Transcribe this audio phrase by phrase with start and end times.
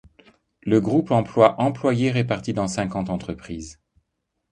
[0.63, 3.79] Le groupe emploie employés répartis dans cinquante entreprises.